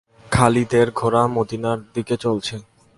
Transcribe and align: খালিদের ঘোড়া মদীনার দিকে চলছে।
খালিদের 0.31 0.87
ঘোড়া 0.95 1.23
মদীনার 1.27 1.79
দিকে 1.93 2.15
চলছে। 2.17 2.55